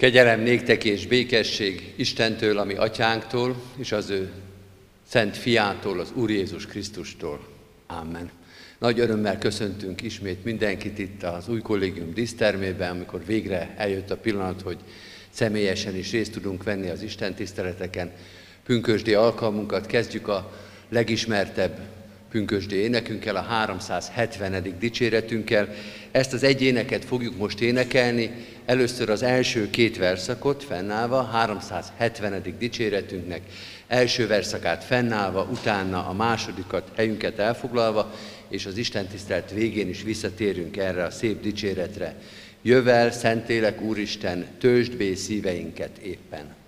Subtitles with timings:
[0.00, 4.30] Kegyelem néktek és békesség Istentől, ami atyánktól, és az ő
[5.08, 7.48] szent fiától, az Úr Jézus Krisztustól.
[7.86, 8.30] Amen.
[8.78, 14.62] Nagy örömmel köszöntünk ismét mindenkit itt az új kollégium dísztermében, amikor végre eljött a pillanat,
[14.62, 14.78] hogy
[15.30, 18.12] személyesen is részt tudunk venni az Isten tiszteleteken.
[18.64, 20.52] Pünkösdi alkalmunkat kezdjük a
[20.88, 21.78] legismertebb
[22.30, 24.76] pünkösdi énekünkkel, a 370.
[24.78, 25.68] dicséretünkkel.
[26.10, 28.30] Ezt az egy éneket fogjuk most énekelni,
[28.66, 32.42] először az első két verszakot fennállva, 370.
[32.58, 33.40] dicséretünknek
[33.90, 38.14] első verszakát fennállva, utána a másodikat, helyünket elfoglalva,
[38.48, 42.14] és az Isten tisztelt végén is visszatérünk erre a szép dicséretre.
[42.62, 46.59] Jövel, Szentélek Úristen, töltsd bé szíveinket éppen.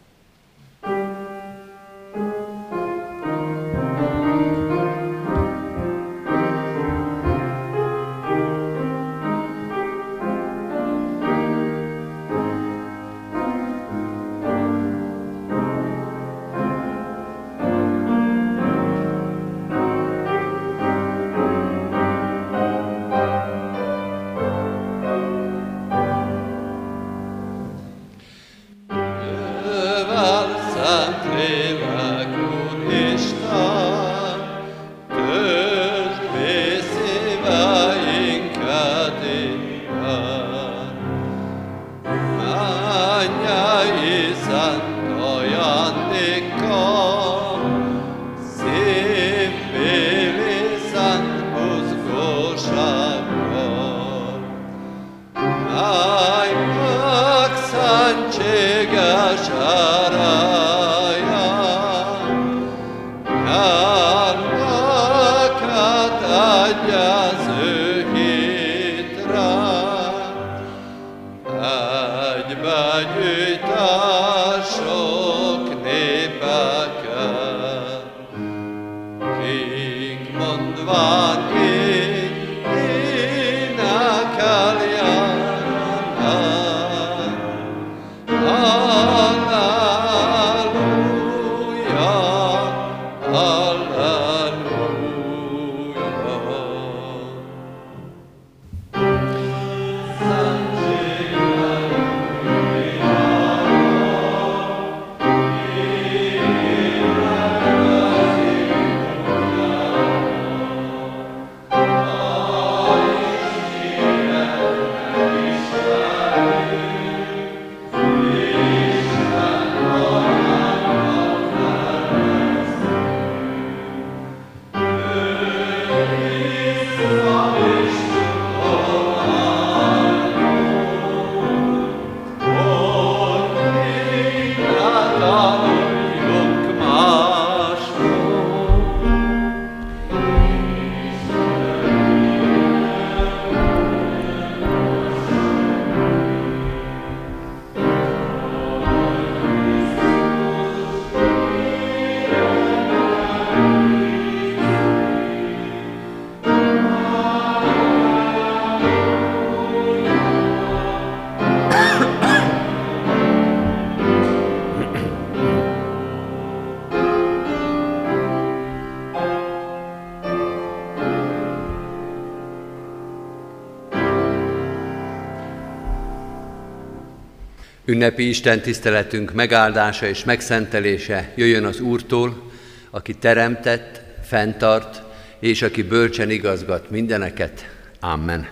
[178.02, 182.50] Ünnepi Isten tiszteletünk megáldása és megszentelése jöjjön az Úrtól,
[182.90, 185.02] aki teremtett, fenntart,
[185.38, 187.70] és aki bölcsen igazgat mindeneket.
[188.00, 188.48] Amen.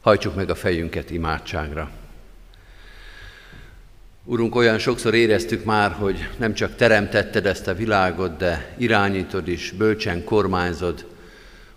[0.00, 1.90] Hajtsuk meg a fejünket imádságra.
[4.24, 9.70] Urunk, olyan sokszor éreztük már, hogy nem csak teremtetted ezt a világot, de irányítod is,
[9.70, 11.06] bölcsen kormányzod,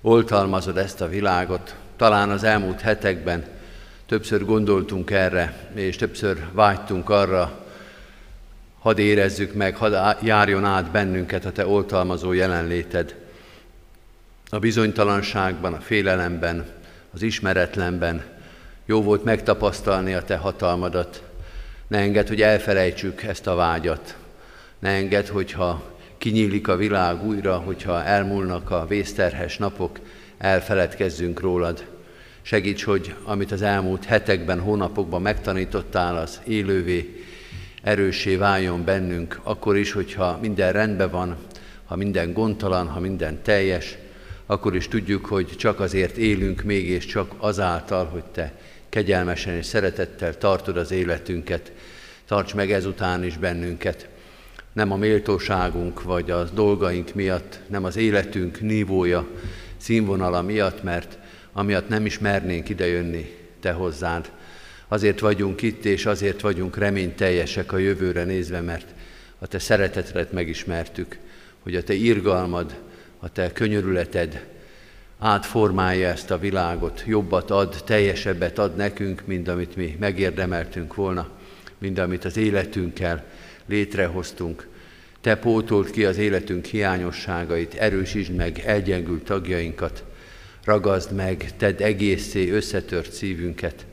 [0.02, 1.76] oltalmazod ezt a világot.
[1.98, 3.58] Talán az elmúlt hetekben
[4.10, 7.66] Többször gondoltunk erre, és többször vágytunk arra,
[8.80, 13.16] hadd érezzük meg, hadd járjon át bennünket a Te oltalmazó jelenléted.
[14.50, 16.66] A bizonytalanságban, a félelemben,
[17.14, 18.24] az ismeretlenben
[18.86, 21.24] jó volt megtapasztalni a Te hatalmadat.
[21.88, 24.16] Ne engedd, hogy elfelejtsük ezt a vágyat.
[24.80, 25.84] Ne engedd, hogyha
[26.18, 30.00] kinyílik a világ újra, hogyha elmúlnak a vészterhes napok,
[30.38, 31.99] elfeledkezzünk rólad.
[32.42, 37.24] Segíts, hogy amit az elmúlt hetekben, hónapokban megtanítottál, az élővé,
[37.84, 41.38] erőssé váljon bennünk, akkor is, hogyha minden rendben van,
[41.86, 43.98] ha minden gondtalan, ha minden teljes,
[44.46, 48.54] akkor is tudjuk, hogy csak azért élünk még, és csak azáltal, hogy Te
[48.90, 51.72] kegyelmesen és szeretettel tartod az életünket.
[52.28, 54.08] tarts meg ezután is bennünket.
[54.74, 59.28] Nem a méltóságunk vagy a dolgaink miatt, nem az életünk nívója,
[59.78, 61.18] színvonala miatt, mert
[61.52, 64.32] amiatt nem is mernénk idejönni Te hozzád.
[64.88, 68.88] Azért vagyunk itt, és azért vagyunk reményteljesek a jövőre nézve, mert
[69.40, 71.18] a Te szeretetet megismertük,
[71.60, 72.76] hogy a Te irgalmad,
[73.20, 74.46] a Te könyörületed
[75.20, 81.30] átformálja ezt a világot, jobbat ad, teljesebbet ad nekünk, mint amit mi megérdemeltünk volna,
[81.78, 83.26] mint amit az életünkkel
[83.66, 84.68] létrehoztunk.
[85.22, 90.04] Te pótolt ki az életünk hiányosságait, erősítsd meg elgyengült tagjainkat,
[90.70, 93.86] ragaszd meg, tedd egészé összetört szívünket,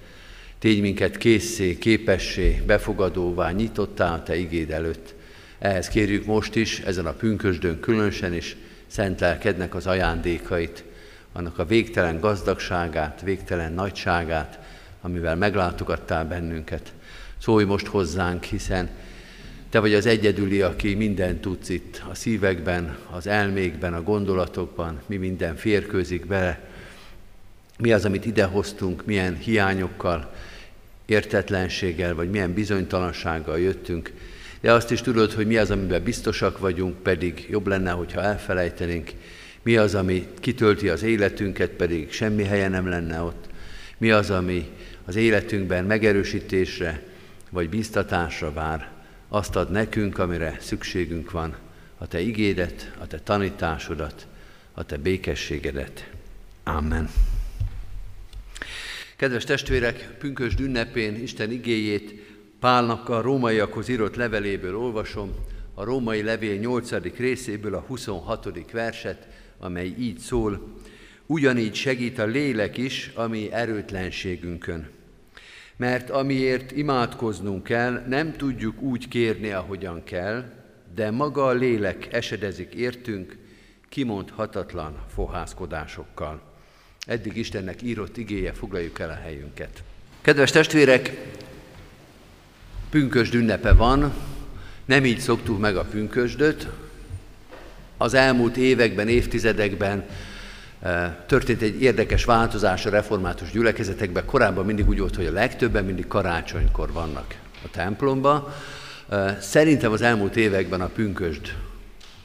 [0.58, 5.14] tégy minket készé, képessé, befogadóvá, nyitottá a Te igéd előtt.
[5.58, 8.56] Ehhez kérjük most is, ezen a pünkösdön különösen is,
[8.86, 10.84] szent lelkednek az ajándékait,
[11.32, 14.58] annak a végtelen gazdagságát, végtelen nagyságát,
[15.00, 16.92] amivel meglátogattál bennünket.
[17.38, 18.88] Szólj most hozzánk, hiszen
[19.70, 25.16] te vagy az egyedüli, aki mindent tudsz itt, a szívekben, az elmékben, a gondolatokban, mi
[25.16, 26.60] minden férkőzik bele.
[27.78, 30.32] Mi az, amit idehoztunk, milyen hiányokkal,
[31.06, 34.12] értetlenséggel, vagy milyen bizonytalansággal jöttünk.
[34.60, 39.10] De azt is tudod, hogy mi az, amiben biztosak vagyunk, pedig jobb lenne, hogyha elfelejtenénk.
[39.62, 43.44] Mi az, ami kitölti az életünket, pedig semmi helye nem lenne ott.
[43.98, 44.68] Mi az, ami
[45.04, 47.02] az életünkben megerősítésre
[47.50, 48.95] vagy biztatásra vár
[49.28, 51.56] azt ad nekünk, amire szükségünk van,
[51.98, 54.26] a Te igédet, a Te tanításodat,
[54.72, 56.10] a Te békességedet.
[56.64, 57.10] Amen.
[59.16, 62.24] Kedves testvérek, pünkös ünnepén Isten igéjét
[62.60, 65.34] Pálnak a rómaiakhoz írott leveléből olvasom,
[65.74, 67.16] a római levél 8.
[67.16, 68.70] részéből a 26.
[68.70, 70.74] verset, amely így szól,
[71.26, 74.88] ugyanígy segít a lélek is, ami erőtlenségünkön
[75.76, 80.44] mert amiért imádkoznunk kell, nem tudjuk úgy kérni, ahogyan kell,
[80.94, 83.36] de maga a lélek esedezik értünk
[83.88, 86.40] kimondhatatlan fohászkodásokkal.
[87.06, 89.82] Eddig Istennek írott igéje, foglaljuk el a helyünket.
[90.20, 91.16] Kedves testvérek,
[92.90, 94.14] pünkösd ünnepe van,
[94.84, 96.68] nem így szoktuk meg a pünkösdöt.
[97.96, 100.06] Az elmúlt években, évtizedekben
[101.26, 104.24] Történt egy érdekes változás a református gyülekezetekben.
[104.24, 107.34] Korábban mindig úgy volt, hogy a legtöbben mindig karácsonykor vannak
[107.64, 108.54] a templomba.
[109.40, 111.54] Szerintem az elmúlt években a pünkösd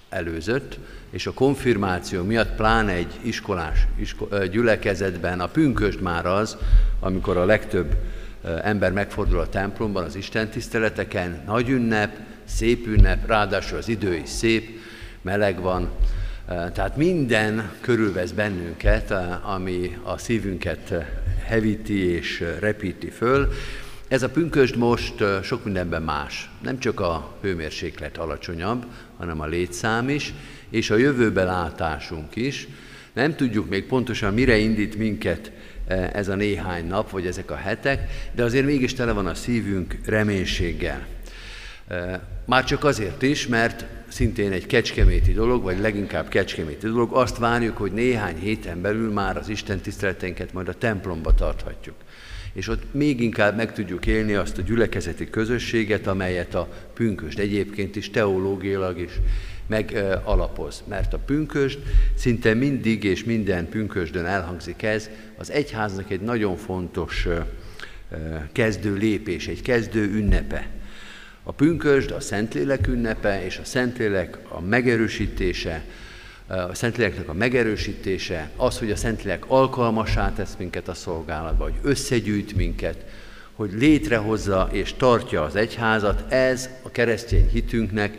[0.10, 0.80] előzött,
[1.12, 6.58] és a konfirmáció miatt pláne egy iskolás isko- gyülekezetben a pünkösd már az,
[7.00, 7.96] amikor a legtöbb
[8.64, 14.30] ember megfordul a templomban, az Isten tiszteleteken, nagy ünnep, szép ünnep, ráadásul az idő is
[14.30, 14.80] szép,
[15.22, 15.90] meleg van,
[16.74, 19.14] tehát minden körülvesz bennünket,
[19.44, 20.94] ami a szívünket
[21.46, 23.52] hevíti és repíti föl.
[24.08, 26.50] Ez a pünkösd most sok mindenben más.
[26.64, 28.86] Nem csak a hőmérséklet alacsonyabb,
[29.18, 30.34] hanem a létszám is,
[30.70, 32.68] és a jövőbe látásunk is.
[33.14, 35.52] Nem tudjuk még pontosan, mire indít minket
[36.14, 39.96] ez a néhány nap, vagy ezek a hetek, de azért mégis tele van a szívünk
[40.06, 41.06] reménységgel.
[42.46, 47.78] Már csak azért is, mert szintén egy kecskeméti dolog, vagy leginkább kecskeméti dolog, azt várjuk,
[47.78, 51.96] hogy néhány héten belül már az Isten tiszteleteinket majd a templomba tarthatjuk.
[52.54, 57.96] És ott még inkább meg tudjuk élni azt a gyülekezeti közösséget, amelyet a pünkösd egyébként
[57.96, 59.12] is teológiailag is
[59.68, 60.84] megalapoz.
[60.88, 61.80] Mert a pünkösd
[62.16, 67.28] szinte mindig és minden pünkösdön elhangzik ez, az egyháznak egy nagyon fontos
[68.52, 70.70] kezdő lépés, egy kezdő ünnepe.
[71.44, 75.84] A pünkösd a Szentlélek ünnepe, és a Szentlélek a megerősítése,
[76.48, 82.56] a Szentléleknek a megerősítése, az, hogy a Szentlélek alkalmassá tesz minket a szolgálatba, hogy összegyűjt
[82.56, 83.06] minket,
[83.56, 88.18] hogy létrehozza és tartja az egyházat, ez a keresztény hitünknek,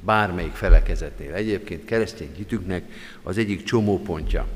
[0.00, 2.84] bármelyik felekezetnél egyébként keresztény hitünknek
[3.22, 4.46] az egyik csomópontja.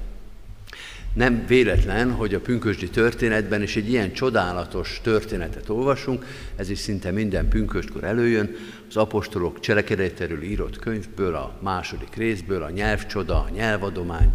[1.15, 6.25] Nem véletlen, hogy a pünkösdi történetben is egy ilyen csodálatos történetet olvasunk,
[6.57, 8.57] ez is szinte minden pünköstkor előjön,
[8.89, 14.33] az apostolok cselekedetéről írott könyvből, a második részből, a nyelvcsoda, a nyelvadomány,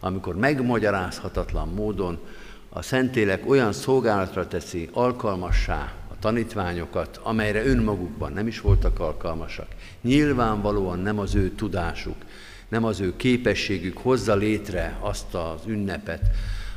[0.00, 2.18] amikor megmagyarázhatatlan módon
[2.68, 9.66] a Szentélek olyan szolgálatra teszi alkalmassá a tanítványokat, amelyre önmagukban nem is voltak alkalmasak.
[10.00, 12.16] Nyilvánvalóan nem az ő tudásuk,
[12.68, 16.30] nem az ő képességük hozza létre azt az ünnepet,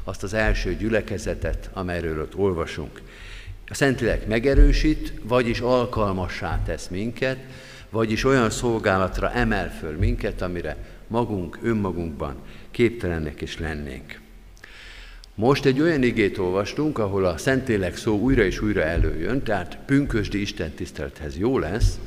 [0.03, 3.01] azt az első gyülekezetet, amelyről ott olvasunk.
[3.69, 7.37] A Szentlélek megerősít, vagyis alkalmassá tesz minket,
[7.89, 10.77] vagyis olyan szolgálatra emel föl minket, amire
[11.07, 12.35] magunk, önmagunkban
[12.71, 14.19] képtelennek is lennénk.
[15.35, 20.41] Most egy olyan igét olvastunk, ahol a Szentlélek szó újra és újra előjön, tehát pünkösdi
[20.41, 21.99] Isten tisztelethez jó lesz,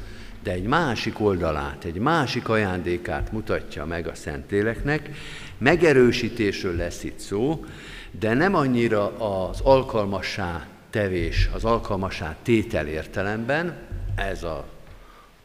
[0.43, 5.11] de egy másik oldalát, egy másik ajándékát mutatja meg a Szentléleknek.
[5.59, 7.65] Megerősítésről lesz itt szó,
[8.11, 13.77] de nem annyira az alkalmassá tevés, az alkalmassá tétel értelemben,
[14.15, 14.69] ez a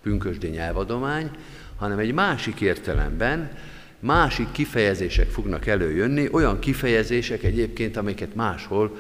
[0.02, 1.30] pünkösdi nyelvadomány,
[1.76, 3.58] hanem egy másik értelemben,
[4.00, 8.98] másik kifejezések fognak előjönni, olyan kifejezések egyébként, amiket máshol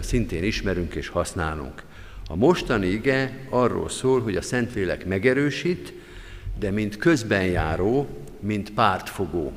[0.00, 1.82] szintén ismerünk és használunk.
[2.28, 5.92] A mostani ige arról szól, hogy a Szentlélek megerősít,
[6.58, 8.08] de mint közbenjáró,
[8.40, 9.52] mint pártfogó.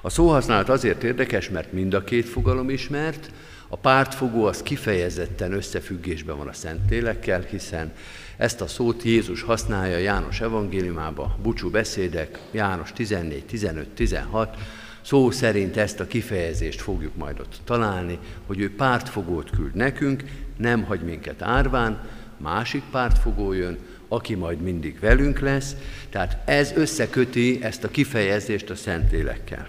[0.00, 3.30] A szóhasználat azért érdekes, mert mind a két fogalom ismert,
[3.68, 7.92] a pártfogó az kifejezetten összefüggésben van a Szentlélekkel, hiszen
[8.36, 14.56] ezt a szót Jézus használja János evangéliumába, bucsú beszédek, János 14, 15, 16,
[15.02, 20.24] szó szerint ezt a kifejezést fogjuk majd ott találni, hogy ő pártfogót küld nekünk,
[20.56, 25.76] nem hagy minket árván, másik pártfogó jön, aki majd mindig velünk lesz,
[26.10, 29.68] tehát ez összeköti ezt a kifejezést a Szentlélekkel.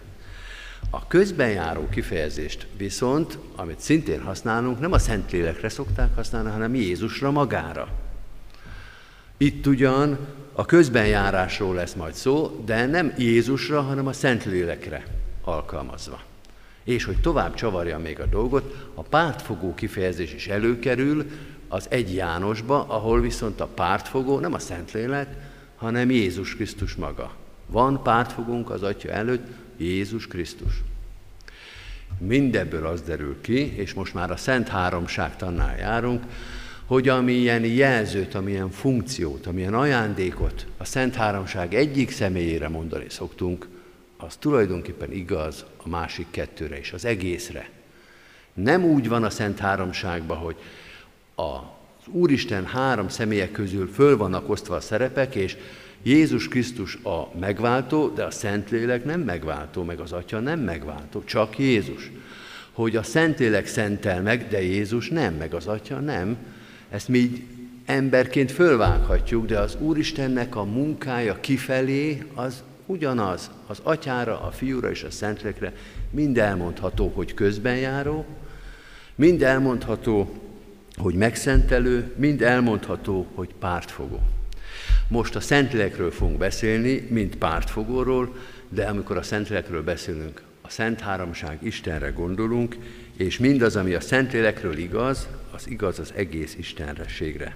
[0.90, 7.88] A közbenjáró kifejezést viszont, amit szintén használunk, nem a Szentlélekre szokták használni, hanem Jézusra magára.
[9.38, 10.18] Itt ugyan
[10.54, 15.04] a közbenjárásról lesz majd szó, de nem Jézusra, hanem a Szentlélekre
[15.42, 16.22] alkalmazva.
[16.86, 21.26] És hogy tovább csavarja még a dolgot, a pártfogó kifejezés is előkerül
[21.68, 25.28] az egy Jánosba, ahol viszont a pártfogó nem a Szentlélek,
[25.76, 27.32] hanem Jézus Krisztus maga.
[27.66, 30.84] Van pártfogónk az Atya előtt, Jézus Krisztus.
[32.18, 36.24] Mindebből az derül ki, és most már a Szent Háromság tannál járunk,
[36.86, 43.68] hogy amilyen jelzőt, amilyen funkciót, amilyen ajándékot a Szent Háromság egyik személyére mondani szoktunk,
[44.18, 47.70] az tulajdonképpen igaz a másik kettőre is, az egészre.
[48.54, 50.56] Nem úgy van a Szent Háromságban, hogy
[51.36, 55.58] az Úristen három személyek közül föl vannak osztva a szerepek, és
[56.04, 61.60] Jézus Krisztus a megváltó, de a Szentlélek nem megváltó, meg az Atya nem megváltó, csak
[61.60, 62.12] Jézus.
[62.72, 66.38] Hogy a Szentlélek szentel meg, de Jézus nem, meg az Atya nem,
[66.90, 67.44] ezt mi így
[67.86, 75.04] emberként fölvághatjuk, de az Úristennek a munkája kifelé az ugyanaz, az atyára, a fiúra és
[75.04, 75.74] a szentlekre
[76.10, 78.26] mind elmondható, hogy közbenjáró,
[79.16, 80.42] mind elmondható,
[80.96, 84.20] hogy megszentelő, mind elmondható, hogy pártfogó.
[85.08, 88.36] Most a Szentlélekről fogunk beszélni, mint pártfogóról,
[88.70, 92.78] de amikor a Szentlélekről beszélünk, a Szent Háromság Istenre gondolunk,
[93.18, 97.56] és mindaz, ami a Szentlélekről igaz, az igaz az egész Istenrességre.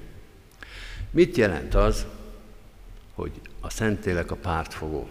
[1.11, 2.05] Mit jelent az,
[3.13, 5.07] hogy a Szentlélek a pártfogó?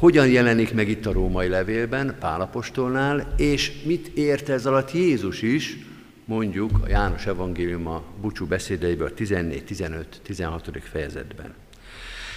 [0.00, 5.78] Hogyan jelenik meg itt a római levélben, Pálapostolnál, és mit ért ez alatt Jézus is,
[6.24, 10.70] mondjuk a János Evangélium a búcsú beszédeiből a 14, 15, 16.
[10.82, 11.54] fejezetben.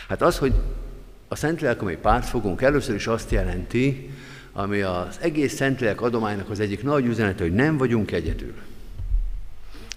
[0.07, 0.53] Hát az, hogy
[1.27, 4.09] a Szentlélek, ami pártfogunk, először is azt jelenti,
[4.53, 8.53] ami az egész Szentlélek adománynak az egyik nagy üzenete, hogy nem vagyunk egyedül.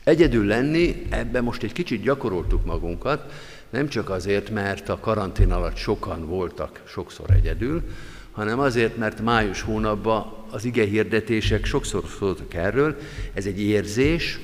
[0.04, 3.32] Egyedül lenni, ebben most egy kicsit gyakoroltuk magunkat,
[3.76, 7.82] nem csak azért, mert a karantén alatt sokan voltak sokszor egyedül,
[8.32, 12.96] hanem azért, mert május hónapban az ige hirdetések sokszor szóltak erről.
[13.34, 14.40] Ez egy érzés,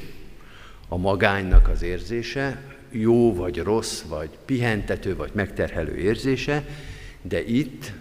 [0.88, 6.64] a magánynak az érzése, jó vagy rossz, vagy pihentető, vagy megterhelő érzése,
[7.22, 7.92] de itt,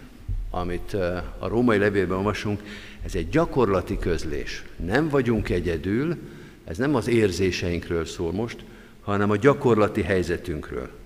[0.50, 0.94] amit
[1.38, 2.62] a római levélben olvasunk,
[3.04, 4.64] ez egy gyakorlati közlés.
[4.84, 6.16] Nem vagyunk egyedül,
[6.64, 8.56] ez nem az érzéseinkről szól most,
[9.00, 11.00] hanem a gyakorlati helyzetünkről.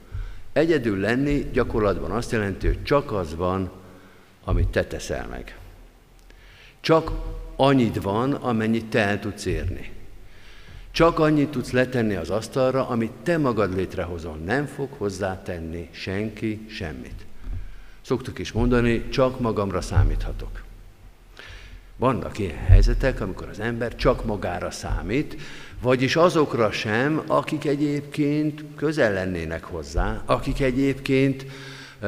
[0.57, 3.71] Egyedül lenni gyakorlatban azt jelenti, hogy csak az van,
[4.45, 5.59] amit te teszel meg.
[6.81, 7.11] Csak
[7.57, 9.93] annyit van, amennyit te el tudsz érni.
[10.91, 14.37] Csak annyit tudsz letenni az asztalra, amit te magad létrehozol.
[14.37, 17.27] Nem fog hozzátenni senki semmit.
[18.01, 20.63] Szoktuk is mondani, csak magamra számíthatok.
[21.97, 25.37] Vannak ilyen helyzetek, amikor az ember csak magára számít,
[25.83, 31.47] vagyis azokra sem, akik egyébként közel lennének hozzá, akik egyébként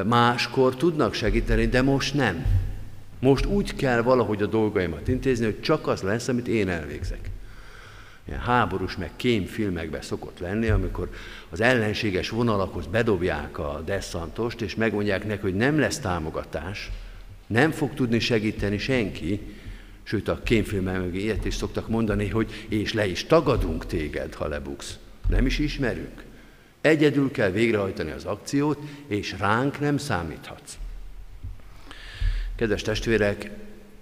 [0.05, 2.47] máskor tudnak segíteni, de most nem.
[3.21, 7.31] Most úgy kell valahogy a dolgaimat intézni, hogy csak az lesz, amit én elvégzek.
[8.29, 11.11] Ilyen háborús, meg kémfilmekben szokott lenni, amikor
[11.51, 16.91] az ellenséges vonalakhoz bedobják a desszantost, és megmondják neki, hogy nem lesz támogatás,
[17.47, 19.41] nem fog tudni segíteni senki,
[20.09, 24.47] sőt a kémfilmek meg ilyet is szoktak mondani, hogy és le is tagadunk téged, ha
[24.47, 24.99] lebuksz.
[25.29, 26.25] Nem is ismerünk.
[26.81, 30.79] Egyedül kell végrehajtani az akciót, és ránk nem számíthatsz.
[32.57, 33.51] Kedves testvérek,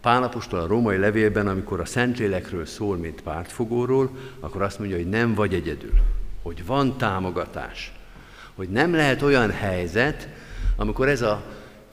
[0.00, 5.34] Pálapostól a római levélben, amikor a Szentlélekről szól, mint pártfogóról, akkor azt mondja, hogy nem
[5.34, 5.92] vagy egyedül,
[6.42, 7.92] hogy van támogatás,
[8.54, 10.28] hogy nem lehet olyan helyzet,
[10.76, 11.44] amikor ez a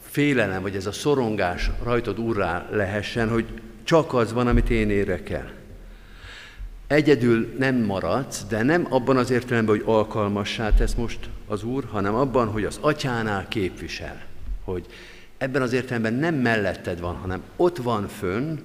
[0.02, 3.46] félelem, vagy ez a szorongás rajtad urrá lehessen, hogy
[3.84, 5.52] csak az van, amit én érek el.
[6.88, 12.16] Egyedül nem maradsz, de nem abban az értelemben, hogy alkalmassá tesz most az Úr, hanem
[12.16, 14.22] abban, hogy az atyánál képvisel.
[14.64, 14.86] Hogy
[15.38, 18.58] ebben az értelemben nem melletted van, hanem ott van fönn,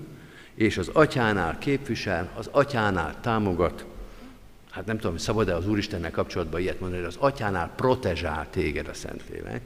[0.54, 3.84] és az atyánál képvisel, az atyánál támogat.
[4.70, 8.94] Hát nem tudom, szabad-e az Úristennel kapcsolatban ilyet mondani, hogy az atyánál protezsál téged a
[8.94, 9.60] Szentlélek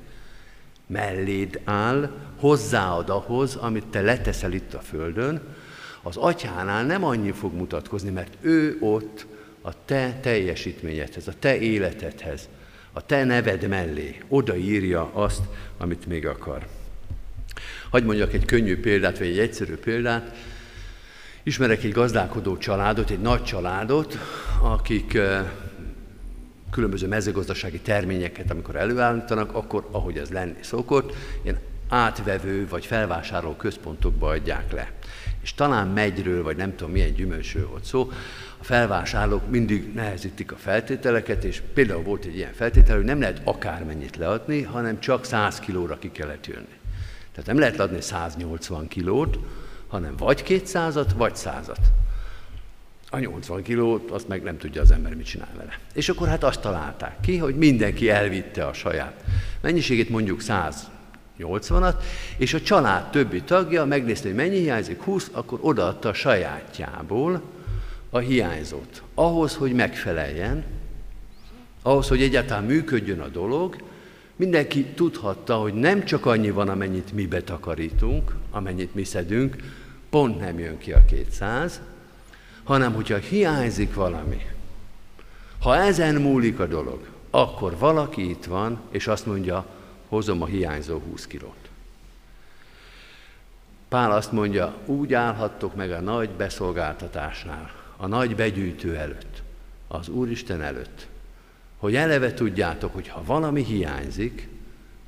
[0.86, 5.40] melléd áll, hozzáad ahhoz, amit te leteszel itt a földön,
[6.02, 9.26] az atyánál nem annyi fog mutatkozni, mert ő ott
[9.60, 12.48] a te teljesítményedhez, a te életedhez,
[12.92, 15.42] a te neved mellé odaírja azt,
[15.78, 16.66] amit még akar.
[17.90, 20.36] Hagy mondjak egy könnyű példát, vagy egy egyszerű példát.
[21.42, 24.18] Ismerek egy gazdálkodó családot, egy nagy családot,
[24.60, 25.50] akik eh,
[26.73, 34.29] különböző mezőgazdasági terményeket, amikor előállítanak, akkor, ahogy ez lenni szokott, ilyen átvevő vagy felvásárló központokba
[34.29, 34.91] adják le.
[35.43, 38.11] És talán megyről, vagy nem tudom milyen gyümölcsről volt szó,
[38.59, 43.41] a felvásárlók mindig nehezítik a feltételeket, és például volt egy ilyen feltétel, hogy nem lehet
[43.45, 46.79] akármennyit leadni, hanem csak 100 kilóra ki kellett jönni.
[47.33, 49.38] Tehát nem lehet adni 180 kilót,
[49.88, 52.01] hanem vagy 200-at, vagy 100-at.
[53.14, 55.78] A 80 kilót, azt meg nem tudja az ember, mit csinál vele.
[55.95, 59.25] És akkor hát azt találták ki, hogy mindenki elvitte a saját
[59.61, 60.40] mennyiségét, mondjuk
[61.38, 61.95] 180-at,
[62.37, 67.42] és a család többi tagja megnézte, hogy mennyi hiányzik, 20, akkor odaadta a sajátjából
[68.11, 69.02] a hiányzót.
[69.14, 70.64] Ahhoz, hogy megfeleljen,
[71.83, 73.76] ahhoz, hogy egyáltalán működjön a dolog,
[74.37, 79.57] mindenki tudhatta, hogy nem csak annyi van, amennyit mi betakarítunk, amennyit mi szedünk,
[80.11, 81.81] pont nem jön ki a 200,
[82.64, 84.47] hanem hogyha hiányzik valami,
[85.61, 89.66] ha ezen múlik a dolog, akkor valaki itt van, és azt mondja,
[90.09, 91.71] hozom a hiányzó 20 kilót.
[93.89, 99.43] Pál azt mondja, úgy állhattok meg a nagy beszolgáltatásnál, a nagy begyűjtő előtt,
[99.89, 101.06] az Úristen előtt,
[101.76, 104.49] hogy eleve tudjátok, hogy ha valami hiányzik,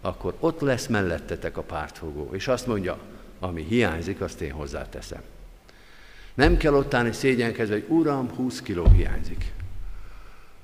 [0.00, 2.98] akkor ott lesz mellettetek a pártfogó, és azt mondja,
[3.40, 5.22] ami hiányzik, azt én hozzáteszem.
[6.35, 9.53] Nem kell ott állni szégyenkezve, hogy Uram, 20 kiló hiányzik.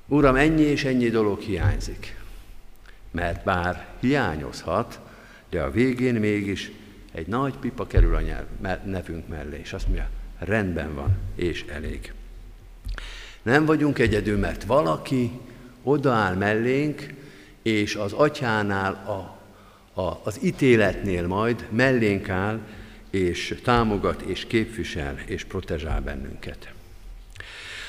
[0.07, 2.17] Uram, ennyi és ennyi dolog hiányzik.
[3.11, 5.01] Mert bár hiányozhat,
[5.51, 6.71] de a végén mégis
[7.13, 8.47] egy nagy pipa kerül a nyelv,
[8.85, 12.13] nevünk mellé, és azt mondja, rendben van, és elég.
[13.43, 15.31] Nem vagyunk egyedül, mert valaki
[15.83, 17.15] odaáll mellénk,
[17.63, 19.39] és az atyánál, a,
[20.01, 22.59] a, az ítéletnél majd mellénk áll,
[23.11, 26.73] és támogat, és képvisel, és protezsál bennünket.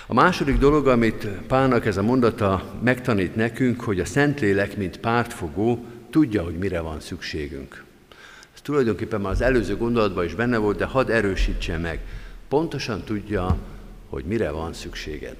[0.08, 5.86] A második dolog, amit Pálnak ez a mondata megtanít nekünk, hogy a Szentlélek, mint pártfogó,
[6.10, 7.84] tudja, hogy mire van szükségünk.
[8.54, 12.00] Ez tulajdonképpen már az előző gondolatban is benne volt, de hadd erősítse meg.
[12.48, 13.58] Pontosan tudja,
[14.10, 15.36] hogy mire van szükséged.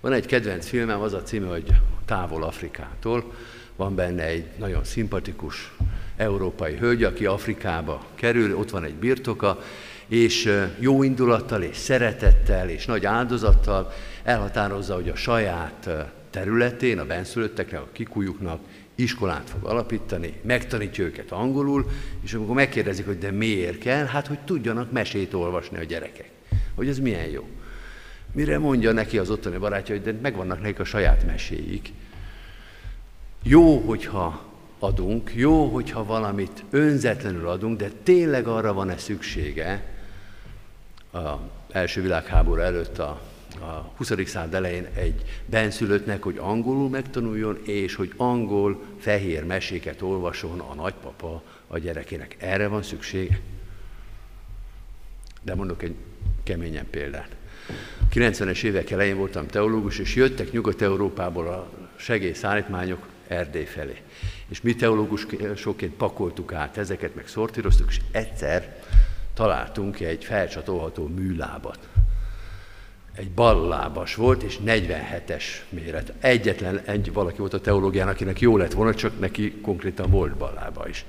[0.00, 1.66] Van egy kedvenc filmem, az a címe, hogy
[2.04, 3.34] Távol Afrikától.
[3.76, 5.72] Van benne egy nagyon szimpatikus
[6.20, 9.58] európai hölgy, aki Afrikába kerül, ott van egy birtoka,
[10.06, 15.88] és jó indulattal és szeretettel és nagy áldozattal elhatározza, hogy a saját
[16.30, 18.60] területén, a benszülötteknek, a kikujuknak
[18.94, 21.90] iskolát fog alapítani, megtanítja őket angolul,
[22.24, 26.30] és amikor megkérdezik, hogy de miért kell, hát hogy tudjanak mesét olvasni a gyerekek.
[26.74, 27.48] Hogy ez milyen jó.
[28.32, 31.92] Mire mondja neki az ottani barátja, hogy de megvannak nekik a saját meséik.
[33.42, 34.49] Jó, hogyha
[34.80, 39.84] adunk, jó, hogyha valamit önzetlenül adunk, de tényleg arra van-e szüksége
[41.12, 41.34] a
[41.70, 43.20] első világháború előtt a,
[43.60, 44.12] a 20.
[44.26, 51.42] század elején egy benszülöttnek, hogy angolul megtanuljon, és hogy angol fehér meséket olvason a nagypapa
[51.66, 52.36] a gyerekének.
[52.38, 53.40] Erre van szüksége?
[55.42, 55.94] De mondok egy
[56.42, 57.36] keményen példát.
[58.14, 64.02] 90-es évek elején voltam teológus, és jöttek Nyugat-Európából a segélyszállítmányok Erdély felé.
[64.50, 68.82] És mi teológusokként pakoltuk át ezeket, meg szortíroztuk, és egyszer
[69.34, 71.88] találtunk egy felcsatolható műlábat.
[73.12, 76.12] Egy ballábas volt, és 47-es méret.
[76.20, 80.88] Egyetlen egy valaki volt a teológián, akinek jó lett volna, csak neki konkrétan volt ballába
[80.88, 81.04] is.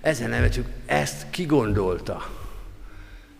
[0.00, 2.30] Ezen nevetünk, ezt ki gondolta?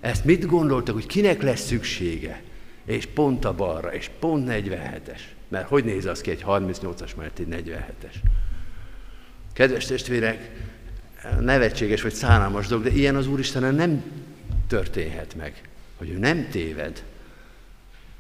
[0.01, 2.43] Ezt mit gondoltak, hogy kinek lesz szüksége?
[2.85, 5.21] És pont a balra, és pont 47-es.
[5.49, 8.15] Mert hogy néz az ki egy 38-as mellett egy 47-es?
[9.59, 10.51] Kedves testvérek,
[11.41, 14.03] nevetséges vagy szánalmas dolog, de ilyen az Úristenen nem
[14.67, 15.63] történhet meg,
[15.97, 17.03] hogy ő nem téved,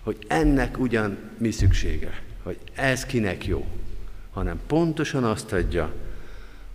[0.02, 3.66] hogy ennek ugyan mi szüksége, hogy ez kinek jó,
[4.32, 5.94] hanem pontosan azt adja,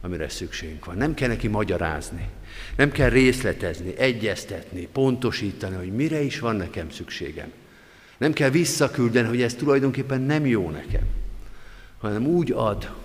[0.01, 0.97] amire szükségünk van.
[0.97, 2.29] Nem kell neki magyarázni,
[2.75, 7.51] nem kell részletezni, egyeztetni, pontosítani, hogy mire is van nekem szükségem.
[8.17, 11.07] Nem kell visszaküldeni, hogy ez tulajdonképpen nem jó nekem,
[11.97, 13.02] hanem úgy ad,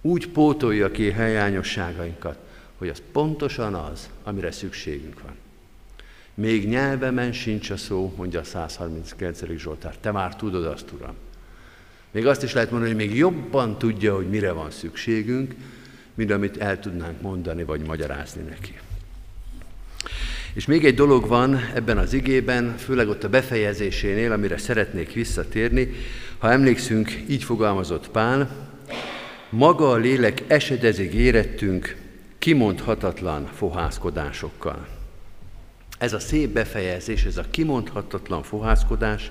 [0.00, 2.38] úgy pótolja ki helyányosságainkat,
[2.78, 5.34] hogy az pontosan az, amire szükségünk van.
[6.34, 9.42] Még nyelvemen sincs a szó, mondja a 139.
[9.56, 9.96] Zsoltár.
[9.96, 11.14] Te már tudod azt, Uram.
[12.10, 15.54] Még azt is lehet mondani, hogy még jobban tudja, hogy mire van szükségünk,
[16.14, 18.78] mint amit el tudnánk mondani, vagy magyarázni neki.
[20.54, 25.90] És még egy dolog van ebben az igében, főleg ott a befejezésénél, amire szeretnék visszatérni.
[26.38, 28.69] Ha emlékszünk, így fogalmazott Pál,
[29.50, 31.96] maga a lélek esedezig érettünk
[32.38, 34.86] kimondhatatlan fohászkodásokkal.
[35.98, 39.30] Ez a szép befejezés, ez a kimondhatatlan fohászkodás,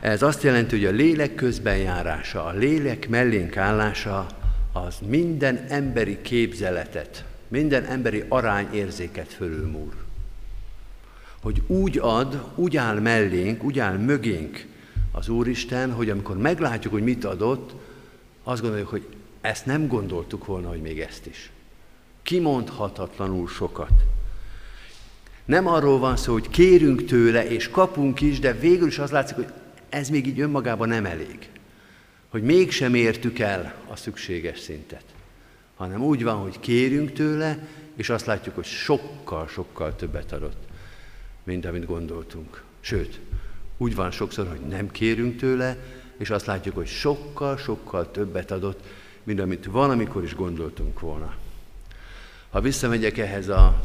[0.00, 4.26] ez azt jelenti, hogy a lélek közbenjárása, a lélek mellénk állása
[4.72, 9.92] az minden emberi képzeletet, minden emberi arányérzéket fölülmúr.
[11.42, 14.66] Hogy úgy ad, úgy áll mellénk, úgy áll mögénk
[15.12, 17.74] az Úristen, hogy amikor meglátjuk, hogy mit adott,
[18.42, 19.06] azt gondoljuk, hogy
[19.48, 21.50] ezt nem gondoltuk volna, hogy még ezt is.
[22.22, 23.92] Kimondhatatlanul sokat.
[25.44, 29.36] Nem arról van szó, hogy kérünk tőle, és kapunk is, de végül is az látszik,
[29.36, 29.52] hogy
[29.88, 31.48] ez még így önmagában nem elég.
[32.28, 35.04] Hogy mégsem értük el a szükséges szintet.
[35.76, 40.62] Hanem úgy van, hogy kérünk tőle, és azt látjuk, hogy sokkal-sokkal többet adott,
[41.44, 42.62] mint amit gondoltunk.
[42.80, 43.20] Sőt,
[43.76, 45.76] úgy van sokszor, hogy nem kérünk tőle,
[46.18, 48.80] és azt látjuk, hogy sokkal-sokkal többet adott,
[49.28, 51.34] mint amit van, amikor is gondoltunk volna.
[52.50, 53.80] Ha visszamegyek ehhez a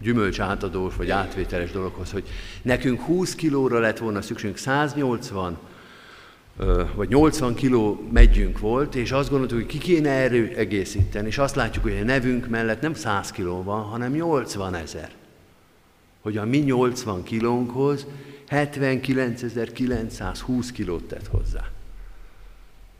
[0.00, 2.24] gyümölcs átadós vagy átvételes dologhoz, hogy
[2.62, 5.58] nekünk 20 kilóra lett volna szükségünk, 180
[6.94, 11.54] vagy 80 kiló megyünk volt, és azt gondoltuk, hogy ki kéne erő egészíteni, és azt
[11.54, 15.10] látjuk, hogy a nevünk mellett nem 100 kiló van, hanem 80 ezer.
[16.20, 18.06] Hogy a mi 80 kilónkhoz
[18.48, 21.70] 79.920 kilót tett hozzá.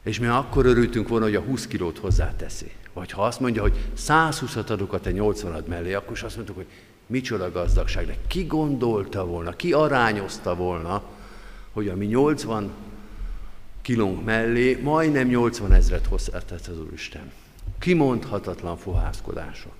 [0.03, 2.71] És mi akkor örültünk volna, hogy a 20 kilót hozzáteszi.
[2.93, 6.57] Vagy ha azt mondja, hogy 120-at adok a te 80 mellé, akkor is azt mondtuk,
[6.57, 6.67] hogy
[7.07, 8.07] micsoda gazdagság.
[8.07, 11.03] De ki gondolta volna, ki arányozta volna,
[11.73, 12.71] hogy a mi 80
[13.83, 17.33] kilónk mellé majdnem 80 ezret hozzátett az Úristen.
[17.79, 19.73] Kimondhatatlan fohászkodások.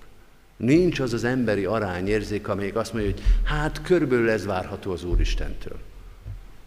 [0.57, 5.79] Nincs az az emberi arányérzék, amelyik azt mondja, hogy hát körülbelül ez várható az Úristentől.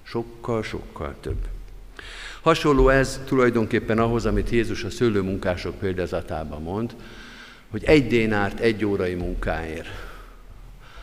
[0.04, 1.48] Sokkal, sokkal több.
[2.44, 6.96] Hasonló ez tulajdonképpen ahhoz, amit Jézus a szőlőmunkások példázatában mond,
[7.70, 9.88] hogy egy dénárt egy órai munkáért.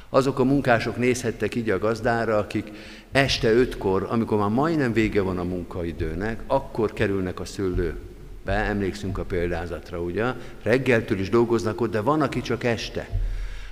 [0.09, 2.71] Azok a munkások nézhettek így a gazdára, akik
[3.13, 9.25] este ötkor, amikor már majdnem vége van a munkaidőnek, akkor kerülnek a szőlőbe, emlékszünk a
[9.25, 10.25] példázatra, ugye?
[10.63, 13.09] Reggeltől is dolgoznak ott, de van, aki csak este.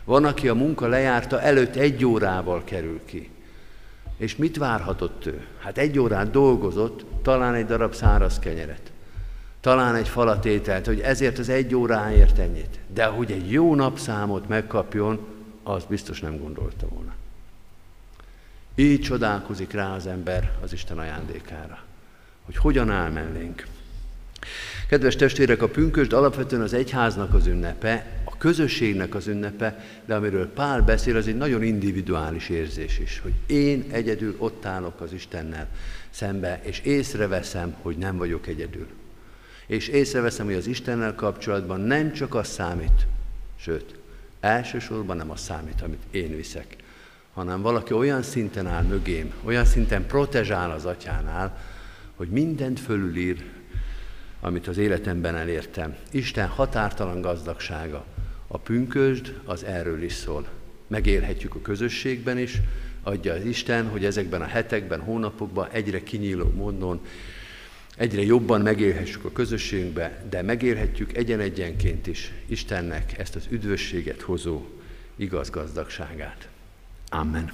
[0.04, 3.30] Van, aki a munka lejárta előtt egy órával kerül ki.
[4.18, 5.46] És mit várhatott ő?
[5.58, 8.92] Hát egy órát dolgozott, talán egy darab száraz kenyeret.
[9.60, 12.78] Talán egy falatételt, hogy ezért az egy óráért ennyit.
[12.94, 15.26] De hogy egy jó napszámot megkapjon,
[15.62, 17.12] azt biztos nem gondolta volna.
[18.74, 21.78] Így csodálkozik rá az ember az Isten ajándékára,
[22.44, 23.66] hogy hogyan áll mellénk.
[24.88, 30.52] Kedves testvérek, a pünkösd alapvetően az egyháznak az ünnepe, a közösségnek az ünnepe, de amiről
[30.52, 35.68] Pál beszél, az egy nagyon individuális érzés is, hogy én egyedül ott állok az Istennel
[36.10, 38.86] szembe, és észreveszem, hogy nem vagyok egyedül.
[39.66, 43.06] És észreveszem, hogy az Istennel kapcsolatban nem csak az számít,
[43.56, 43.94] sőt,
[44.40, 46.76] elsősorban nem az számít, amit én viszek,
[47.32, 51.58] hanem valaki olyan szinten áll mögém, olyan szinten protezsál az atyánál,
[52.16, 53.44] hogy mindent fölülír,
[54.40, 55.96] amit az életemben elértem.
[56.10, 58.04] Isten határtalan gazdagsága.
[58.46, 60.48] A pünkösd az erről is szól.
[60.86, 62.60] Megélhetjük a közösségben is,
[63.02, 67.00] adja az Isten, hogy ezekben a hetekben, hónapokban egyre kinyíló módon
[67.98, 74.66] egyre jobban megélhessük a közösségünkbe, de megélhetjük egyen-egyenként is Istennek ezt az üdvösséget hozó
[75.16, 76.48] igaz gazdagságát.
[77.08, 77.52] Amen.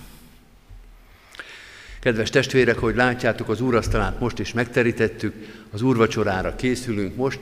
[2.04, 5.34] Kedves testvérek, hogy látjátok, az úrasztalát most is megterítettük,
[5.70, 7.38] az úrvacsorára készülünk most.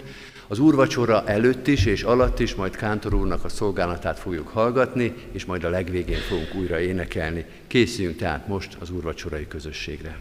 [0.48, 5.44] Az úrvacsora előtt is és alatt is majd Kántor úrnak a szolgálatát fogjuk hallgatni, és
[5.44, 7.44] majd a legvégén fogunk újra énekelni.
[7.66, 10.18] Készüljünk tehát most az úrvacsorai közösségre.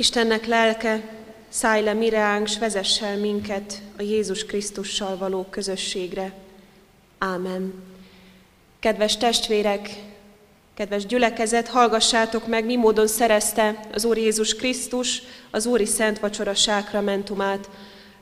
[0.00, 1.02] Istennek lelke,
[1.48, 6.32] szállj le mireánk, s vezess el minket a Jézus Krisztussal való közösségre.
[7.18, 7.74] Ámen.
[8.78, 9.90] Kedves testvérek,
[10.74, 16.54] kedves gyülekezet, hallgassátok meg, mi módon szerezte az Úr Jézus Krisztus az Úri Szent Vacsora
[16.54, 17.68] sákramentumát.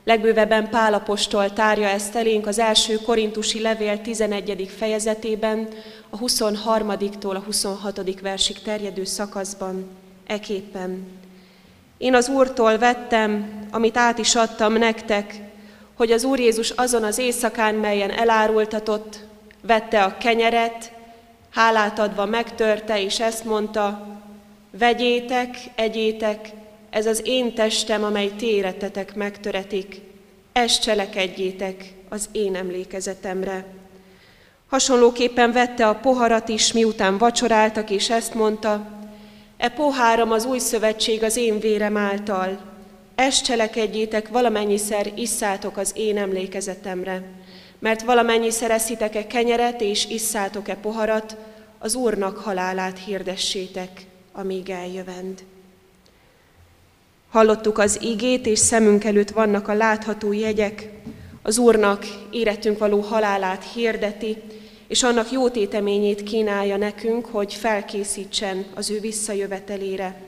[0.03, 4.71] Legbővebben Pálapostól tárja ezt elénk az első korintusi levél 11.
[4.77, 5.67] fejezetében,
[6.09, 8.21] a 23-tól a 26.
[8.21, 9.87] versig terjedő szakaszban,
[10.25, 11.18] eképpen.
[11.99, 15.35] Én az Úrtól vettem, amit át is adtam nektek,
[15.95, 19.19] hogy az Úr Jézus azon az éjszakán, melyen elárultatott,
[19.61, 20.91] vette a kenyeret,
[21.53, 24.07] hálát adva megtörte, és ezt mondta,
[24.71, 26.49] vegyétek, egyétek,
[26.89, 30.01] ez az én testem, amely téretetek megtöretik,
[30.51, 33.65] ezt cselekedjétek az én emlékezetemre.
[34.69, 38.98] Hasonlóképpen vette a poharat is, miután vacsoráltak, és ezt mondta,
[39.59, 42.59] E poháram az új szövetség az én vérem által.
[43.15, 47.23] Ezt cselekedjétek, valamennyiszer isszátok az én emlékezetemre.
[47.79, 51.35] Mert valamennyiszer eszitek-e kenyeret és isszátok-e poharat,
[51.79, 53.89] az Úrnak halálát hirdessétek,
[54.33, 55.43] amíg eljövend.
[57.29, 60.89] Hallottuk az igét, és szemünk előtt vannak a látható jegyek.
[61.41, 64.37] Az Úrnak érettünk való halálát hirdeti,
[64.89, 70.21] és annak jó téteményét kínálja nekünk, hogy felkészítsen az ő visszajövetelére.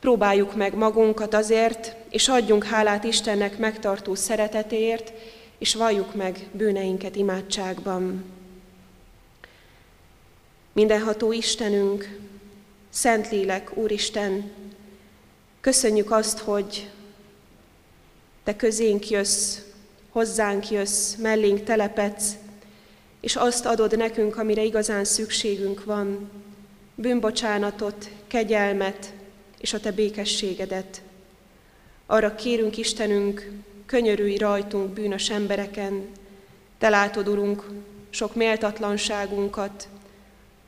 [0.00, 5.12] Próbáljuk meg magunkat azért, és adjunk hálát Istennek megtartó szeretetéért,
[5.58, 8.24] és valljuk meg bűneinket imádságban.
[10.72, 12.18] Mindenható Istenünk,
[12.90, 14.50] Szentlélek, Úristen,
[15.60, 16.90] köszönjük azt, hogy
[18.44, 19.58] Te közénk jössz,
[20.10, 22.32] hozzánk jössz, mellénk telepetsz,
[23.22, 26.30] és azt adod nekünk, amire igazán szükségünk van,
[26.94, 29.12] bűnbocsánatot, kegyelmet
[29.60, 31.02] és a Te békességedet.
[32.06, 33.50] Arra kérünk, Istenünk,
[33.86, 36.06] könyörülj rajtunk bűnös embereken,
[36.78, 37.64] Te látod, Urunk,
[38.10, 39.88] sok méltatlanságunkat,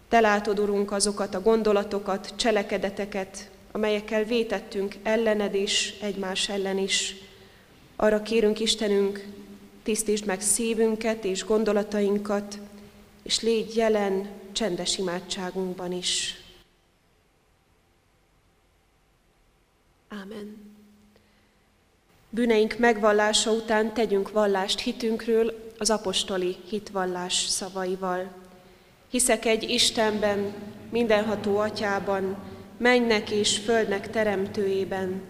[0.09, 7.15] Te látod, Urunk, azokat a gondolatokat, cselekedeteket, amelyekkel vétettünk ellened is, egymás ellen is.
[7.97, 9.25] Arra kérünk, Istenünk,
[9.85, 12.59] tisztítsd meg szívünket és gondolatainkat,
[13.23, 16.43] és légy jelen csendes imádságunkban is.
[20.09, 20.73] Ámen.
[22.31, 28.33] Bűneink megvallása után tegyünk vallást hitünkről az apostoli hitvallás szavaival.
[29.11, 30.55] Hiszek egy Istenben,
[30.91, 32.37] mindenható atyában,
[32.77, 35.23] mennek és földnek teremtőjében,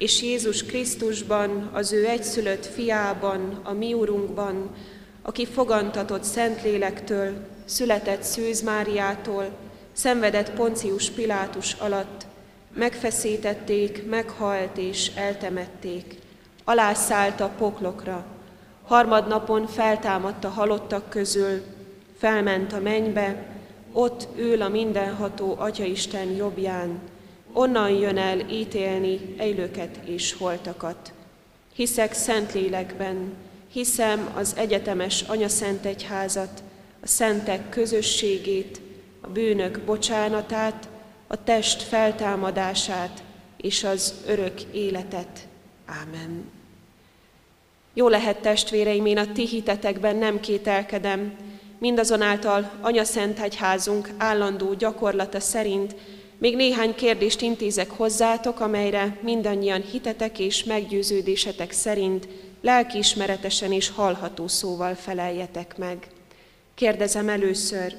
[0.00, 4.70] és Jézus Krisztusban, az ő egyszülött fiában, a mi Urunkban,
[5.22, 7.32] aki fogantatott Szentlélektől,
[7.64, 9.50] született Szűz Máriától,
[9.92, 12.26] szenvedett Poncius Pilátus alatt,
[12.74, 16.14] megfeszítették, meghalt és eltemették,
[16.64, 18.24] alászállt a poklokra,
[18.84, 21.62] harmadnapon feltámadt a halottak közül,
[22.18, 23.46] felment a mennybe,
[23.92, 27.00] ott ül a mindenható Atyaisten jobbján,
[27.52, 31.12] onnan jön el ítélni élőket és holtakat.
[31.74, 33.34] Hiszek Szentlélekben,
[33.72, 36.62] hiszem az egyetemes Szent Egyházat,
[37.02, 38.80] a szentek közösségét,
[39.20, 40.88] a bűnök bocsánatát,
[41.26, 43.22] a test feltámadását
[43.56, 45.48] és az örök életet.
[45.86, 46.50] Ámen.
[47.94, 51.36] Jó lehet, testvéreim, én a ti hitetekben nem kételkedem,
[51.78, 52.70] mindazonáltal
[53.02, 55.94] Szent Egyházunk állandó gyakorlata szerint
[56.40, 62.28] még néhány kérdést intézek hozzátok, amelyre mindannyian hitetek és meggyőződésetek szerint
[62.60, 66.06] lelkiismeretesen és hallható szóval feleljetek meg.
[66.74, 67.94] Kérdezem először,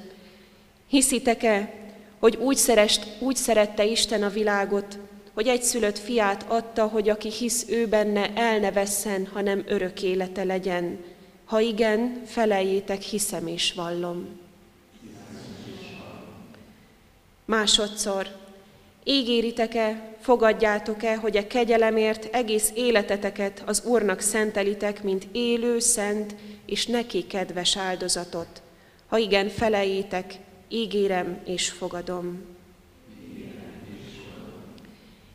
[0.88, 1.74] hiszitek-e,
[2.18, 4.98] hogy úgy, szerest, úgy szerette Isten a világot,
[5.34, 10.02] hogy egy szülött fiát adta, hogy aki hisz ő benne, el ne vesszen, hanem örök
[10.02, 11.04] élete legyen.
[11.44, 14.41] Ha igen, feleljétek, hiszem és vallom.
[17.52, 18.26] Másodszor,
[19.04, 26.34] ígéritek-e, fogadjátok-e, hogy a kegyelemért egész életeteket az Úrnak szentelitek, mint élő, szent
[26.66, 28.62] és neki kedves áldozatot?
[29.06, 30.34] Ha igen, felejétek,
[30.68, 32.40] ígérem és fogadom.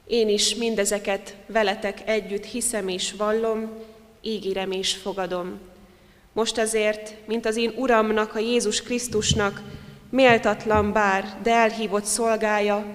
[0.07, 3.69] Én is mindezeket veletek együtt hiszem és vallom,
[4.21, 5.59] ígérem és fogadom.
[6.33, 9.61] Most azért, mint az én Uramnak, a Jézus Krisztusnak,
[10.09, 12.85] méltatlan bár, de elhívott szolgája,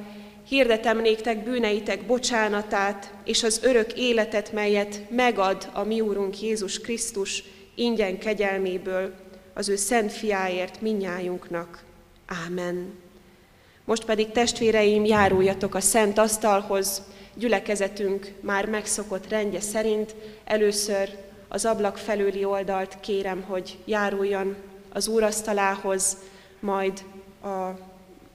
[0.48, 7.44] hirdetem néktek bűneitek bocsánatát és az örök életet, melyet megad a mi Úrunk Jézus Krisztus
[7.74, 9.14] ingyen kegyelméből,
[9.54, 11.82] az ő szent fiáért minnyájunknak.
[12.46, 12.94] Ámen.
[13.84, 17.02] Most pedig testvéreim, járuljatok a szent asztalhoz,
[17.34, 21.08] gyülekezetünk már megszokott rendje szerint először
[21.48, 24.56] az ablak felőli oldalt kérem, hogy járuljon
[24.92, 26.16] az úrasztalához,
[26.62, 27.04] majd
[27.42, 27.70] a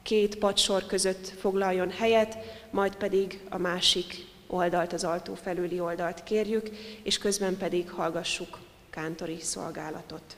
[0.02, 2.38] két padsor között foglaljon helyet,
[2.72, 6.70] majd pedig a másik oldalt, az altó felüli oldalt kérjük,
[7.04, 8.60] és közben pedig hallgassuk
[8.90, 10.38] kántori szolgálatot.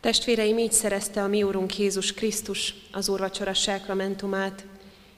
[0.00, 4.64] Testvéreim, így szerezte a mi Úrunk Jézus Krisztus az úrvacsora sákramentumát.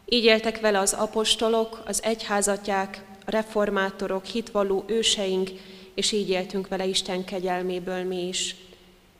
[0.09, 5.51] Így éltek vele az apostolok, az egyházatják, a reformátorok, hitvalló őseink,
[5.95, 8.57] és így éltünk vele Isten kegyelméből mi is.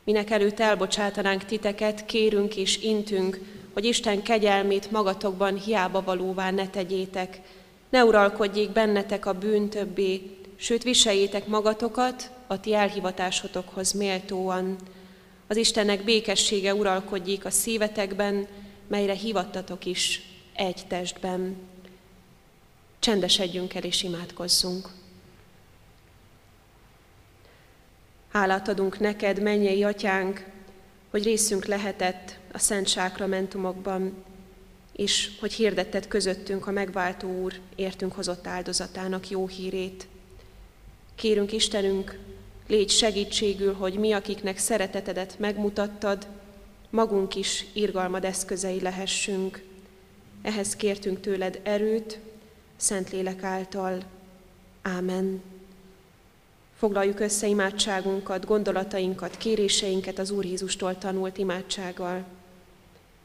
[0.03, 3.39] Minek előtt elbocsátanánk titeket, kérünk és intünk,
[3.73, 7.41] hogy Isten kegyelmét magatokban hiába valóvá ne tegyétek.
[7.89, 10.21] Ne uralkodjék bennetek a bűn többé,
[10.55, 14.77] sőt viseljétek magatokat a ti elhivatásotokhoz méltóan.
[15.53, 18.47] Az Istennek békessége uralkodjék a szívetekben,
[18.87, 20.21] melyre hivattatok is
[20.53, 21.55] egy testben.
[22.99, 24.89] Csendesedjünk el és imádkozzunk.
[28.31, 30.45] Hálát adunk neked, mennyei atyánk,
[31.09, 34.23] hogy részünk lehetett a szent sákramentumokban,
[34.91, 40.07] és hogy hirdetted közöttünk a megváltó Úr értünk hozott áldozatának jó hírét.
[41.15, 42.19] Kérünk Istenünk,
[42.73, 46.27] légy segítségül, hogy mi, akiknek szeretetedet megmutattad,
[46.89, 49.63] magunk is irgalmad eszközei lehessünk.
[50.41, 52.19] Ehhez kértünk tőled erőt,
[52.75, 54.01] Szentlélek által.
[54.81, 55.41] Ámen.
[56.77, 62.23] Foglaljuk össze imádságunkat, gondolatainkat, kéréseinket az Úr Jézustól tanult imádsággal.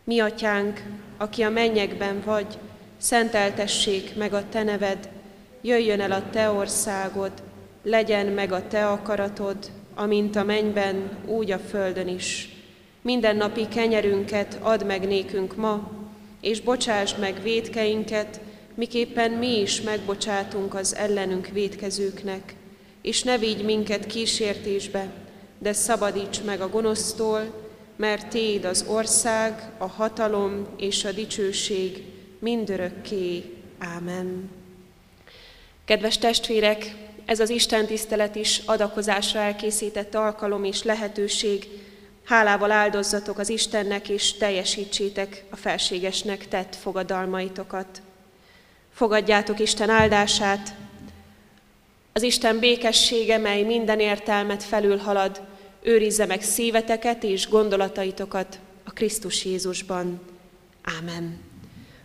[0.05, 0.83] Mi, Atyánk,
[1.17, 2.59] aki a mennyekben vagy,
[2.97, 5.09] szenteltessék meg a Te neved,
[5.61, 7.33] jöjjön el a Te országod,
[7.83, 9.57] legyen meg a Te akaratod,
[9.95, 12.49] amint a mennyben, úgy a földön is.
[13.03, 15.91] Minden napi kenyerünket add meg nékünk ma,
[16.41, 18.41] és bocsásd meg védkeinket,
[18.75, 22.55] miképpen mi is megbocsátunk az ellenünk védkezőknek,
[23.03, 25.13] és ne vigy minket kísértésbe,
[25.59, 27.67] de szabadíts meg a gonosztól,
[27.97, 32.03] mert Téd az ország, a hatalom és a dicsőség
[32.39, 33.45] mindörökké.
[33.79, 34.51] Ámen.
[35.85, 36.95] Kedves testvérek,
[37.29, 41.69] ez az Isten tisztelet is adakozásra elkészített alkalom és lehetőség.
[42.25, 48.03] Hálával áldozzatok az Istennek, és teljesítsétek a felségesnek tett fogadalmaitokat.
[48.95, 50.75] Fogadjátok Isten áldását,
[52.13, 55.43] az Isten békessége, mely minden értelmet felülhalad,
[55.83, 60.21] őrizze meg szíveteket és gondolataitokat a Krisztus Jézusban.
[60.99, 61.41] Ámen.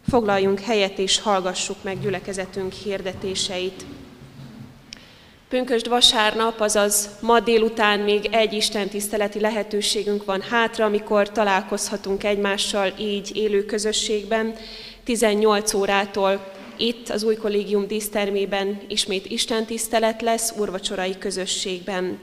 [0.10, 3.86] Foglaljunk helyet és hallgassuk meg gyülekezetünk hirdetéseit.
[5.54, 12.94] Pünkösd vasárnap, azaz ma délután még egy Isten tiszteleti lehetőségünk van hátra, amikor találkozhatunk egymással
[13.00, 14.56] így élő közösségben.
[15.04, 22.20] 18 órától itt az új kollégium dísztermében ismét Isten tisztelet lesz urvacsorai közösségben.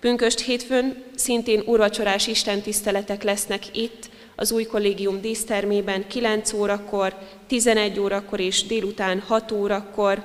[0.00, 7.14] Pünköst hétfőn szintén urvacsorás Isten tiszteletek lesznek itt, az új kollégium dísztermében 9 órakor,
[7.46, 10.24] 11 órakor és délután 6 órakor,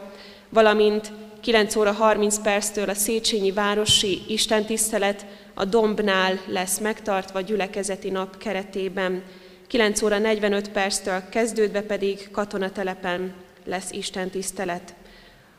[0.50, 1.12] valamint
[1.42, 9.24] 9 óra 30 perctől a Széchenyi Városi Istentisztelet a Dombnál lesz megtartva gyülekezeti nap keretében.
[9.68, 13.34] 9 óra 45 perctől kezdődve pedig katonatelepen
[13.66, 14.94] lesz Isten tisztelet.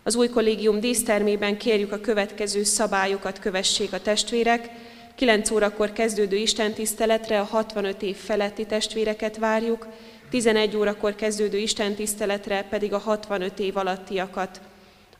[0.02, 4.70] Az új kollégium dísztermében kérjük a következő szabályokat kövessék a testvérek.
[5.14, 9.86] 9 órakor kezdődő Isten tiszteletre a 65 év feletti testvéreket várjuk,
[10.30, 14.60] 11 órakor kezdődő Isten tiszteletre pedig a 65 év alattiakat.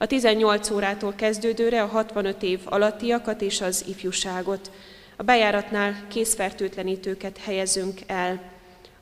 [0.03, 4.71] A 18 órától kezdődőre a 65 év alattiakat és az ifjúságot.
[5.17, 8.43] A bejáratnál készfertőtlenítőket helyezünk el.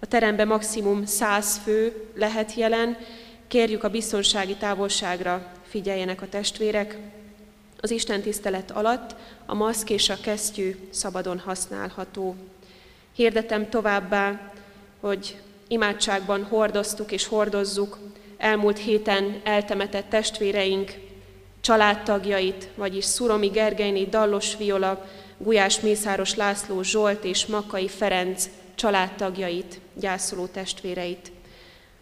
[0.00, 2.96] A terembe maximum 100 fő lehet jelen,
[3.48, 6.98] Kérjük a biztonsági távolságra figyeljenek a testvérek.
[7.80, 9.14] Az Isten tisztelet alatt
[9.46, 12.36] a maszk és a kesztyű szabadon használható.
[13.12, 14.52] Hirdetem továbbá,
[15.00, 15.36] hogy
[15.68, 17.98] imádságban hordoztuk és hordozzuk
[18.38, 20.92] elmúlt héten eltemetett testvéreink
[21.60, 25.06] családtagjait, vagyis Szuromi Gergelyné, Dallos Viola,
[25.38, 31.30] Gulyás Mészáros László Zsolt és Makai Ferenc családtagjait, gyászoló testvéreit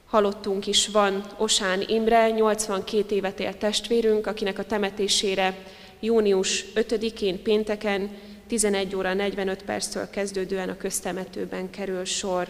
[0.07, 5.57] halottunk is van Osán Imre, 82 évet élt testvérünk, akinek a temetésére
[6.01, 8.11] június 5-én pénteken
[8.47, 12.49] 11 óra 45 perctől kezdődően a köztemetőben kerül sor.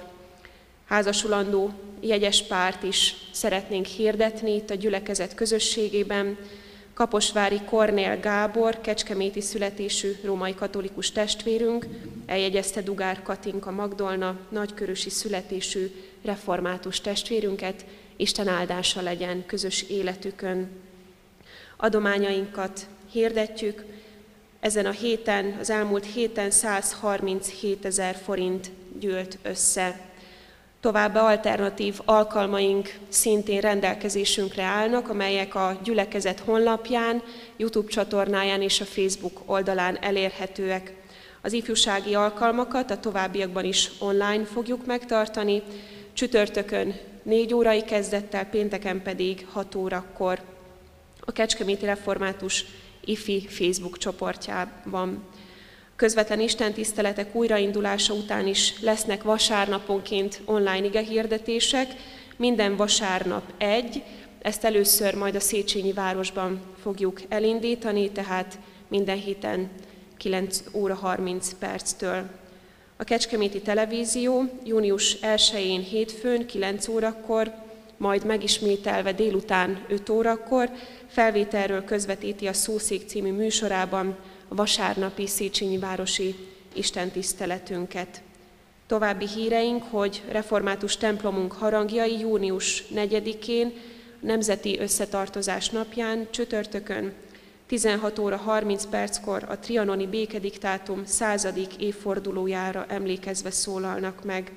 [0.86, 6.38] Házasulandó jegyes párt is szeretnénk hirdetni itt a gyülekezet közösségében.
[6.94, 11.86] Kaposvári Kornél Gábor, kecskeméti születésű római katolikus testvérünk,
[12.26, 15.90] eljegyezte Dugár Katinka Magdolna, nagykörösi születésű
[16.24, 17.84] református testvérünket,
[18.16, 20.70] Isten áldása legyen közös életükön.
[21.76, 23.84] Adományainkat hirdetjük,
[24.60, 30.00] ezen a héten, az elmúlt héten 137 ezer forint gyűlt össze.
[30.80, 37.22] Továbbá alternatív alkalmaink szintén rendelkezésünkre állnak, amelyek a gyülekezet honlapján,
[37.56, 40.94] YouTube csatornáján és a Facebook oldalán elérhetőek.
[41.42, 45.62] Az ifjúsági alkalmakat a továbbiakban is online fogjuk megtartani,
[46.12, 50.40] csütörtökön 4 órai kezdettel, pénteken pedig 6 órakor
[51.20, 52.64] a Kecskeméti Református
[53.04, 55.24] IFI Facebook csoportjában.
[55.96, 61.86] Közvetlen Isten tiszteletek újraindulása után is lesznek vasárnaponként online ige hirdetések,
[62.36, 64.02] minden vasárnap egy,
[64.42, 69.70] ezt először majd a Széchenyi városban fogjuk elindítani, tehát minden héten
[70.16, 72.28] 9 óra 30 perctől.
[72.96, 77.52] A Kecskeméti Televízió június 1-én hétfőn 9 órakor,
[77.96, 80.70] majd megismételve délután 5 órakor
[81.06, 84.16] felvételről közvetíti a Szószék című műsorában
[84.48, 86.34] vasárnapi Széchenyi városi
[86.72, 88.22] istentiszteletünket.
[88.86, 93.72] További híreink, hogy református templomunk harangjai június 4-én,
[94.20, 97.12] Nemzeti Összetartozás napján, csütörtökön
[97.66, 104.52] 16 óra 30 perckor a trianoni békediktátum századik évfordulójára emlékezve szólalnak meg.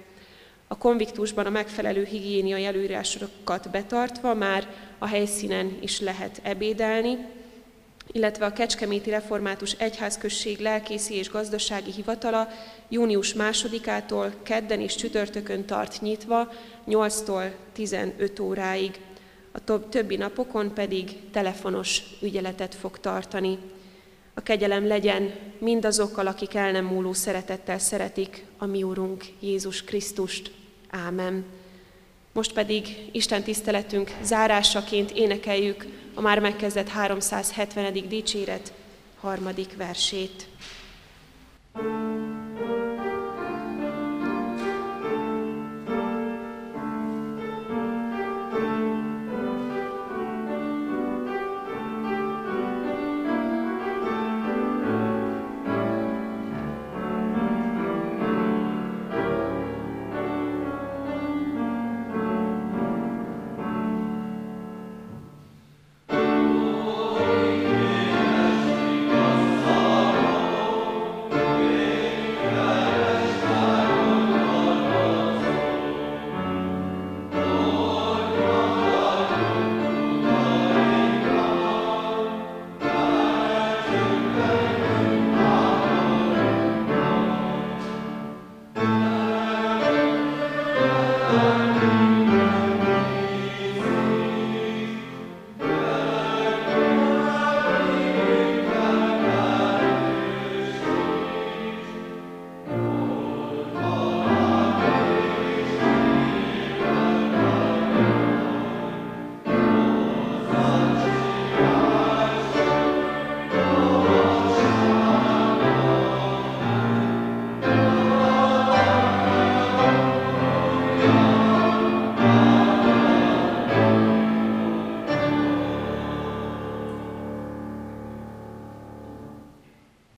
[0.67, 4.67] A konviktusban a megfelelő higiéniai előírásokat betartva már
[4.97, 7.17] a helyszínen is lehet ebédelni,
[8.11, 12.47] illetve a Kecskeméti Református Egyházközség lelkészi és gazdasági hivatala
[12.89, 16.51] június másodikától kedden és csütörtökön tart nyitva
[16.87, 18.99] 8-tól 15 óráig.
[19.51, 23.57] A többi napokon pedig telefonos ügyeletet fog tartani.
[24.33, 30.51] A kegyelem legyen mindazokkal, akik el nem múló szeretettel szeretik a mi Úrunk Jézus Krisztust.
[30.89, 31.45] Ámen.
[32.33, 35.85] Most pedig Isten tiszteletünk zárásaként énekeljük
[36.19, 37.93] a már megkezdett 370.
[38.07, 38.73] dicséret
[39.19, 40.47] harmadik versét.
[41.73, 42.48] thank you